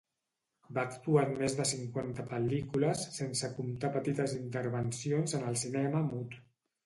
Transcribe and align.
Va 0.77 0.83
actuar 0.91 1.25
en 1.27 1.35
més 1.41 1.55
de 1.57 1.65
cinquanta 1.71 2.23
pel·lícules, 2.31 3.03
sense 3.17 3.51
comptar 3.59 3.93
petites 3.99 4.35
intervencions 4.39 5.39
en 5.41 5.45
el 5.51 5.61
cinema 5.65 6.05
mut. 6.11 6.35